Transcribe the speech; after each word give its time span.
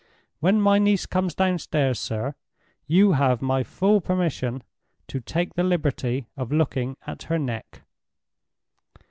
When 0.39 0.59
my 0.59 0.79
niece 0.79 1.05
comes 1.05 1.35
downstairs, 1.35 1.99
sir, 1.99 2.33
you 2.87 3.11
have 3.11 3.39
my 3.39 3.61
full 3.61 4.01
permission 4.01 4.63
to 5.07 5.19
take 5.21 5.53
the 5.53 5.63
liberty 5.63 6.25
of 6.35 6.51
looking 6.51 6.97
at 7.05 7.21
her 7.29 7.37
neck." 7.37 7.83